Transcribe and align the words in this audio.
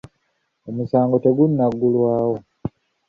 Omusango 0.69 1.15
tegunaggalwawo. 1.23 2.37